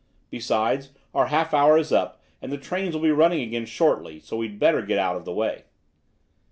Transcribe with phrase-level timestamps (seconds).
[0.31, 4.19] Besides, our half hour is about up, and the trains will be running again shortly,
[4.19, 5.65] so we'd better get out of the way."